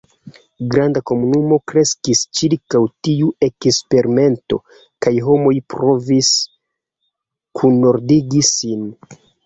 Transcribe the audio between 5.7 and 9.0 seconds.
provis kunordigi sin.